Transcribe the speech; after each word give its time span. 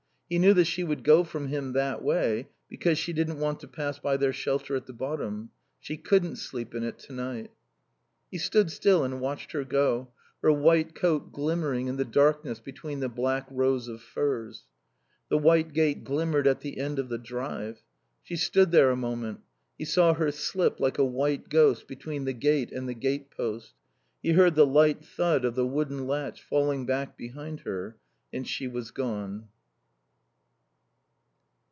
He 0.33 0.39
knew 0.39 0.53
that 0.53 0.63
she 0.63 0.85
would 0.85 1.03
go 1.03 1.25
from 1.25 1.49
him 1.49 1.73
that 1.73 2.01
way, 2.01 2.47
because 2.69 2.97
she 2.97 3.11
didn't 3.11 3.41
want 3.41 3.59
to 3.59 3.67
pass 3.67 3.99
by 3.99 4.15
their 4.15 4.31
shelter 4.31 4.77
at 4.77 4.85
the 4.85 4.93
bottom. 4.93 5.49
She 5.81 5.97
couldn't 5.97 6.37
sleep 6.37 6.73
in 6.73 6.85
it 6.85 6.97
tonight. 6.99 7.51
He 8.31 8.37
stood 8.37 8.71
still 8.71 9.03
and 9.03 9.19
watched 9.19 9.51
her 9.51 9.65
go, 9.65 10.07
her 10.41 10.49
white 10.53 10.95
coat 10.95 11.33
glimmering 11.33 11.87
in 11.87 11.97
the 11.97 12.05
darkness 12.05 12.61
between 12.61 13.01
the 13.01 13.09
black 13.09 13.45
rows 13.51 13.89
of 13.89 14.01
firs. 14.01 14.63
The 15.27 15.37
white 15.37 15.73
gate 15.73 16.05
glimmered 16.05 16.47
at 16.47 16.61
the 16.61 16.79
end 16.79 16.97
of 16.97 17.09
the 17.09 17.17
drive. 17.17 17.83
She 18.23 18.37
stood 18.37 18.71
there 18.71 18.89
a 18.89 18.95
moment. 18.95 19.41
He 19.77 19.83
saw 19.83 20.13
her 20.13 20.31
slip 20.31 20.79
like 20.79 20.97
a 20.97 21.03
white 21.03 21.49
ghost 21.49 21.87
between 21.89 22.23
the 22.23 22.31
gate 22.31 22.71
and 22.71 22.87
the 22.87 22.93
gate 22.93 23.31
post; 23.31 23.73
he 24.23 24.31
heard 24.31 24.55
the 24.55 24.65
light 24.65 25.03
thud 25.03 25.43
of 25.43 25.55
the 25.55 25.67
wooden 25.67 26.07
latch 26.07 26.41
falling 26.41 26.85
back 26.85 27.17
behind 27.17 27.59
her, 27.65 27.97
and 28.31 28.47
she 28.47 28.69
was 28.69 28.91
gone. 28.91 29.49